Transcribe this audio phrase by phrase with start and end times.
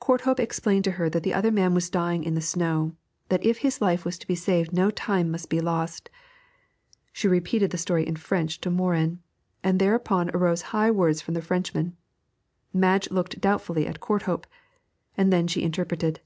[0.00, 2.94] Courthope explained to her that the other man was dying in the snow,
[3.30, 6.10] that if his life was to be saved no time must be lost.
[7.10, 9.20] She repeated the story in French to Morin,
[9.64, 11.96] and thereupon arose high words from the Frenchman.
[12.74, 14.44] Madge looked doubtfully at Courthope,
[15.16, 16.20] and then she interpreted.